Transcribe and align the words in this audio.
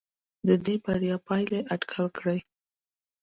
د 0.47 0.49
دې 0.65 0.75
بریا 0.85 1.15
پایلې 1.27 1.59
اټکل 1.73 2.05
کړي. 2.17 2.39